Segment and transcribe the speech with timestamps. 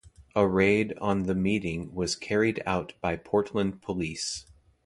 [0.35, 4.47] A raid on the meeting was carried out by Portland police.